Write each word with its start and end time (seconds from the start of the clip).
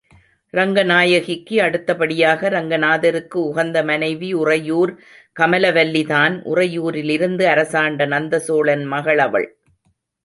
ரங்கநாயகிக்கு 0.53 1.55
அடுத்த 1.61 1.95
படியாக 1.95 2.49
ரங்கநாதருக்கு 2.49 3.37
உகந்த 3.49 3.83
மனைவி 3.83 4.33
உறையூர் 4.33 4.93
கமலவல்லிதான், 5.39 6.35
உறையூரிலிருந்து 6.55 7.45
அரசாண்ட 7.45 8.07
நந்தசோழன் 8.07 8.85
மகள் 8.85 9.17
அவள். 9.17 9.47